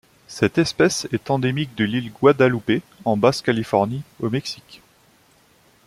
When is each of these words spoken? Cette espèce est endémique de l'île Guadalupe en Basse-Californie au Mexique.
Cette 0.27 0.57
espèce 0.57 1.07
est 1.11 1.29
endémique 1.29 1.75
de 1.75 1.83
l'île 1.83 2.11
Guadalupe 2.11 2.81
en 3.05 3.17
Basse-Californie 3.17 4.01
au 4.19 4.31
Mexique. 4.31 4.81